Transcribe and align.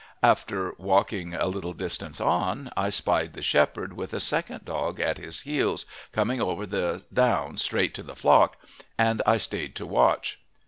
After 0.23 0.73
walking 0.79 1.35
a 1.35 1.45
little 1.45 1.73
distance 1.73 2.19
on, 2.19 2.71
I 2.75 2.89
spied 2.89 3.33
the 3.33 3.43
shepherd 3.43 3.93
with 3.93 4.15
a 4.15 4.19
second 4.19 4.65
dog 4.65 4.99
at 4.99 5.19
his 5.19 5.41
heels, 5.41 5.85
coming 6.11 6.41
over 6.41 6.65
the 6.65 7.03
down 7.13 7.57
straight 7.59 7.93
to 7.93 8.01
the 8.01 8.15
flock, 8.15 8.57
and 8.97 9.21
I 9.27 9.37
stayed 9.37 9.75
to 9.75 9.85
watch. 9.85 10.39